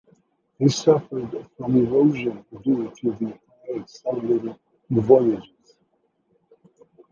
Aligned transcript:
They 0.59 0.67
suffered 0.69 1.47
from 1.55 1.77
erosion 1.77 2.43
due 2.63 2.89
to 2.89 3.11
the 3.11 3.39
high 3.67 3.79
accelerating 3.81 4.57
voltages. 4.91 5.73